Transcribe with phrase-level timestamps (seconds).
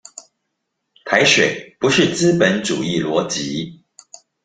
[1.05, 3.81] 台水不是資本主義邏輯